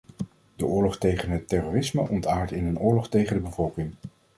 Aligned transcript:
De 0.55 0.65
oorlog 0.65 0.97
tegen 0.97 1.29
het 1.31 1.47
terrorisme 1.47 2.09
ontaardt 2.09 2.51
in 2.51 2.65
een 2.65 2.79
oorlog 2.79 3.09
tegen 3.09 3.35
de 3.35 3.41
bevolking. 3.41 3.93